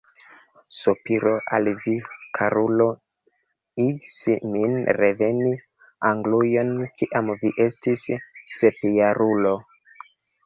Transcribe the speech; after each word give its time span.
Sopiro 0.75 1.33
al 1.57 1.67
vi, 1.81 1.91
karulo, 2.37 2.87
igis 3.83 4.15
min 4.55 4.73
reveni 4.97 5.51
Anglujon, 6.11 6.73
kiam 7.01 7.29
vi 7.43 7.51
estis 7.67 8.07
sepjarulo. 8.57 9.53